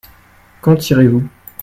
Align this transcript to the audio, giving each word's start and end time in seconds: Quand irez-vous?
Quand 0.61 0.89
irez-vous? 0.89 1.29